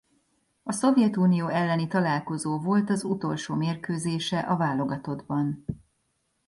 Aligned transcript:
A 0.63 0.71
Szovjetunió 0.71 1.47
elleni 1.47 1.87
találkozó 1.87 2.59
volt 2.59 2.89
az 2.89 3.03
utolsó 3.03 3.55
mérkőzése 3.55 4.39
a 4.39 4.57
válogatottban. 4.57 5.65